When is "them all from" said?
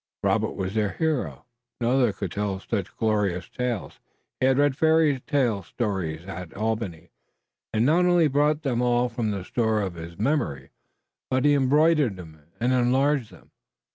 8.63-9.29